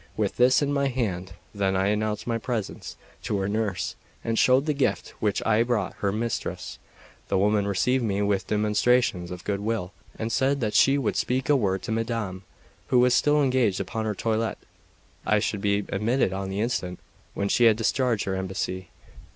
[0.17, 4.65] With this in my hand, then, I announced my presence to her nurse, and showed
[4.65, 6.79] the gift which I had brought her mistress;
[7.27, 11.49] the woman received me with demonstrations of good will, and said that she would speak
[11.49, 12.41] a word to Madame,
[12.87, 14.57] who was still engaged upon her toilette;
[15.23, 16.97] I should be admitted on the instant,
[17.35, 18.89] when she had discharged her embassy.